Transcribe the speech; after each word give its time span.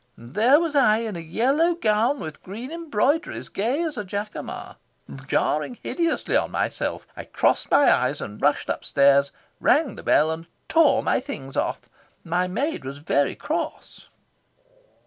And 0.17 0.33
there 0.33 0.59
was 0.59 0.75
I, 0.75 0.97
in 0.97 1.15
a 1.15 1.19
yellow 1.19 1.75
gown 1.75 2.19
with 2.19 2.41
green 2.41 2.71
embroideries, 2.71 3.49
gay 3.49 3.83
as 3.83 3.97
a 3.97 4.03
jacamar, 4.03 4.77
jarring 5.27 5.77
hideously 5.83 6.35
on 6.35 6.49
myself. 6.49 7.05
I 7.15 7.25
covered 7.25 7.69
my 7.69 7.83
eyes 7.93 8.19
and 8.19 8.41
rushed 8.41 8.67
upstairs, 8.69 9.31
rang 9.59 9.95
the 9.97 10.01
bell 10.01 10.31
and 10.31 10.47
tore 10.67 11.03
my 11.03 11.19
things 11.19 11.55
off. 11.55 11.81
My 12.23 12.47
maid 12.47 12.83
was 12.83 12.97
very 12.97 13.35
cross." 13.35 14.07